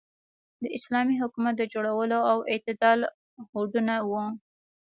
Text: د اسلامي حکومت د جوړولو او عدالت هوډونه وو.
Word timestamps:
د 0.63 0.65
اسلامي 0.77 1.15
حکومت 1.21 1.53
د 1.57 1.63
جوړولو 1.73 2.19
او 2.31 2.37
عدالت 2.55 3.11
هوډونه 3.51 3.93
وو. 4.09 4.23